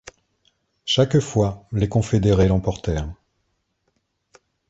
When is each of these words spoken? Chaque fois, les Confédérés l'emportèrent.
Chaque 0.83 1.19
fois, 1.19 1.67
les 1.71 1.87
Confédérés 1.87 2.47
l'emportèrent. 2.47 3.07